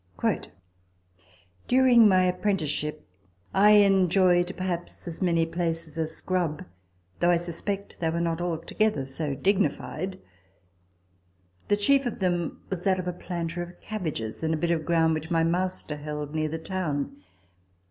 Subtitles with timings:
[1.67, 3.07] ["During my apprentice ship,
[3.53, 6.65] I enjoyed perhaps as many places as Scrub,
[7.19, 10.17] though I suspect they were not altogether so digni fied:
[11.67, 14.85] the chief of them was that of a planter of cabbages in a bit of
[14.85, 17.15] ground which my master held near the town.